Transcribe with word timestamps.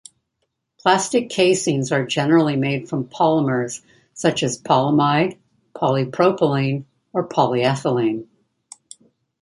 Plastic 0.79 1.29
casings 1.29 1.91
are 1.91 2.07
generally 2.07 2.55
made 2.55 2.89
from 2.89 3.07
polymers 3.07 3.83
such 4.15 4.41
as 4.41 4.59
polyamide, 4.59 5.37
polypropylene, 5.75 6.85
or 7.13 7.27
polyethylene. 7.27 8.27